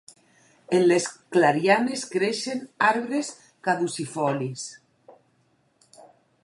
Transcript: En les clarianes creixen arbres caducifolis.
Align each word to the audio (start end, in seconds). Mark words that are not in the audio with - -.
En 0.77 0.85
les 0.91 1.03
clarianes 1.35 2.05
creixen 2.15 2.63
arbres 2.89 3.31
caducifolis. 3.69 4.67